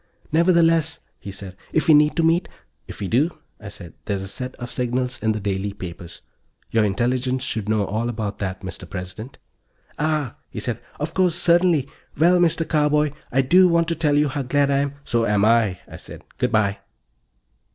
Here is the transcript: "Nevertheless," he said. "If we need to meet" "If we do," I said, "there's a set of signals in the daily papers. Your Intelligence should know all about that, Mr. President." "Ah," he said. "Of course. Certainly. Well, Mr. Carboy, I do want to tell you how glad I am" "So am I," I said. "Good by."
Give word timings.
"Nevertheless," 0.31 0.97
he 1.19 1.29
said. 1.29 1.55
"If 1.71 1.87
we 1.87 1.93
need 1.93 2.15
to 2.15 2.23
meet" 2.23 2.49
"If 2.87 3.01
we 3.01 3.07
do," 3.07 3.37
I 3.59 3.69
said, 3.69 3.93
"there's 4.05 4.23
a 4.23 4.27
set 4.27 4.55
of 4.55 4.71
signals 4.71 5.21
in 5.21 5.31
the 5.31 5.39
daily 5.39 5.73
papers. 5.73 6.23
Your 6.71 6.85
Intelligence 6.85 7.43
should 7.43 7.69
know 7.69 7.85
all 7.85 8.09
about 8.09 8.39
that, 8.39 8.61
Mr. 8.61 8.89
President." 8.89 9.37
"Ah," 9.99 10.37
he 10.49 10.59
said. 10.59 10.79
"Of 10.99 11.13
course. 11.13 11.35
Certainly. 11.35 11.87
Well, 12.17 12.39
Mr. 12.39 12.67
Carboy, 12.67 13.11
I 13.31 13.43
do 13.43 13.67
want 13.67 13.87
to 13.89 13.95
tell 13.95 14.17
you 14.17 14.27
how 14.27 14.41
glad 14.41 14.71
I 14.71 14.79
am" 14.79 14.95
"So 15.05 15.27
am 15.27 15.45
I," 15.45 15.77
I 15.87 15.97
said. 15.97 16.23
"Good 16.39 16.51
by." 16.51 16.79